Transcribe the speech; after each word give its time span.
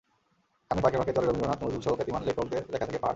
গানের 0.71 0.81
ফাঁকে 0.83 0.97
ফাঁকে 0.97 1.13
চলে 1.13 1.27
রবীন্দ্রনাথ, 1.27 1.59
নজরুলসহ 1.63 1.93
খ্যাতিমান 1.95 2.21
লেখকদের 2.23 2.61
লেখা 2.71 2.85
থেকে 2.85 2.99
পাঠ। 2.99 3.09